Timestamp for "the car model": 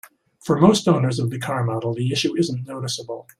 1.29-1.93